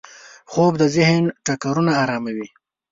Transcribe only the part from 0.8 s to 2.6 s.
د ذهن ټکرونه اراموي